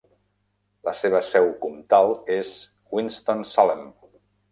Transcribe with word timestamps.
La 0.87 0.93
seva 1.01 1.19
seu 1.27 1.49
comtal 1.65 2.13
és 2.37 2.53
Winston-Salem. 2.99 3.85